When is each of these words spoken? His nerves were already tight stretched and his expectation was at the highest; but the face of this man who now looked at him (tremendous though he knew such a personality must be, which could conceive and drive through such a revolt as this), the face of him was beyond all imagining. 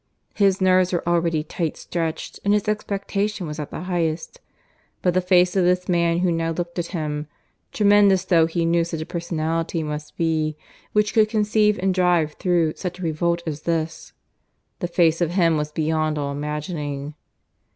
His 0.33 0.59
nerves 0.59 0.91
were 0.91 1.07
already 1.07 1.43
tight 1.43 1.77
stretched 1.77 2.39
and 2.43 2.55
his 2.55 2.67
expectation 2.67 3.45
was 3.45 3.59
at 3.59 3.69
the 3.69 3.81
highest; 3.81 4.41
but 5.03 5.13
the 5.13 5.21
face 5.21 5.55
of 5.55 5.63
this 5.63 5.87
man 5.87 6.17
who 6.17 6.31
now 6.31 6.49
looked 6.49 6.79
at 6.79 6.87
him 6.87 7.27
(tremendous 7.71 8.25
though 8.25 8.47
he 8.47 8.65
knew 8.65 8.83
such 8.83 9.01
a 9.01 9.05
personality 9.05 9.83
must 9.83 10.17
be, 10.17 10.57
which 10.91 11.13
could 11.13 11.29
conceive 11.29 11.77
and 11.77 11.93
drive 11.93 12.33
through 12.33 12.73
such 12.77 12.97
a 12.97 13.03
revolt 13.03 13.43
as 13.45 13.61
this), 13.61 14.13
the 14.79 14.87
face 14.87 15.21
of 15.21 15.33
him 15.33 15.55
was 15.55 15.71
beyond 15.71 16.17
all 16.17 16.31
imagining. 16.31 17.13